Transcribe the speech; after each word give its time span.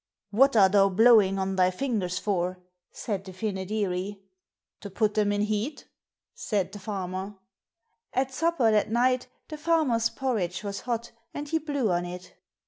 'What 0.31 0.55
are 0.55 0.67
thou 0.67 0.89
blowing 0.89 1.37
on 1.37 1.57
thee 1.57 1.69
fingers 1.69 2.17
for?' 2.17 2.57
said 2.89 3.23
the 3.23 3.31
Fynoderee. 3.31 4.17
'To 4.79 4.89
put 4.89 5.13
them 5.13 5.31
in 5.31 5.41
heat,' 5.41 5.87
said 6.33 6.71
the 6.71 6.79
Farmer. 6.79 7.35
At 8.11 8.33
supper 8.33 8.71
that 8.71 8.89
night 8.89 9.27
the 9.49 9.59
Farmer's 9.59 10.09
porridge 10.09 10.63
was 10.63 10.79
hot 10.89 11.11
and 11.35 11.47
he 11.49 11.59
blew 11.59 11.91
on 11.91 12.05
it. 12.07 12.33